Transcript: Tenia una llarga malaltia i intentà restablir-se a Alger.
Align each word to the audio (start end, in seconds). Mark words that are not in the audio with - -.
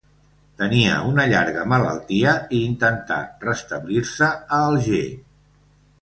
Tenia 0.59 0.93
una 1.09 1.25
llarga 1.33 1.65
malaltia 1.73 2.33
i 2.59 2.63
intentà 2.71 3.21
restablir-se 3.47 4.31
a 4.39 4.63
Alger. 4.71 5.07